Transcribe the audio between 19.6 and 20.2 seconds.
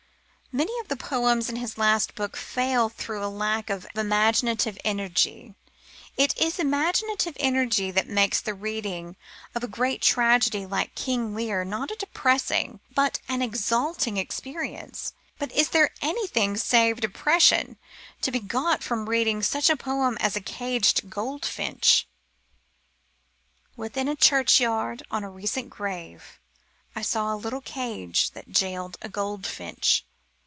a poem